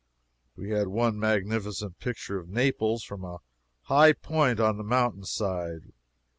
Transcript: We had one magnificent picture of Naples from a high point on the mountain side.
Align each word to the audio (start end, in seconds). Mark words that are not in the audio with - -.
We 0.55 0.71
had 0.71 0.87
one 0.87 1.19
magnificent 1.19 1.99
picture 1.99 2.39
of 2.39 2.49
Naples 2.49 3.03
from 3.03 3.23
a 3.23 3.37
high 3.83 4.13
point 4.13 4.59
on 4.59 4.77
the 4.77 4.83
mountain 4.83 5.25
side. 5.25 5.93